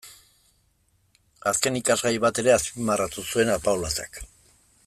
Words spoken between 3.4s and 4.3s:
Apaolazak.